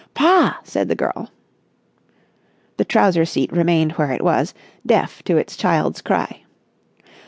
[0.15, 1.29] "Pa!" said the girl.
[2.77, 6.43] The trouser seat remained where it was, deaf to its child's cry.